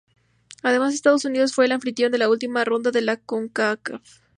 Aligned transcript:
Además, 0.63 0.95
Estados 0.95 1.25
Unidos 1.25 1.53
fue 1.53 1.65
el 1.65 1.73
anfitrión 1.73 2.11
de 2.11 2.17
la 2.17 2.27
última 2.27 2.65
ronda 2.65 2.89
de 2.89 3.01
la 3.01 3.17
Concacaf. 3.17 4.01